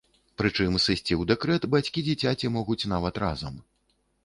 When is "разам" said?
3.27-3.63